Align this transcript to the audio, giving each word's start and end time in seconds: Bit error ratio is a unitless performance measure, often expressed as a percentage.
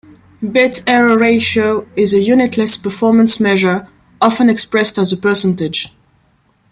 Bit 0.41 0.81
error 0.87 1.15
ratio 1.19 1.87
is 1.95 2.11
a 2.15 2.19
unitless 2.19 2.75
performance 2.75 3.39
measure, 3.39 3.87
often 4.19 4.49
expressed 4.49 4.97
as 4.97 5.13
a 5.13 5.17
percentage. 5.17 5.95